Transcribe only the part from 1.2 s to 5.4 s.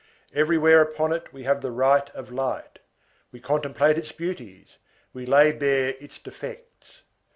we have the right of light, we contemplate its beauties, we